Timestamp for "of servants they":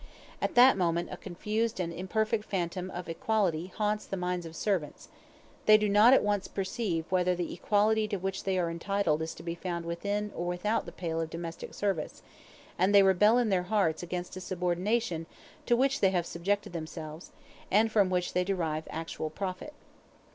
4.47-5.77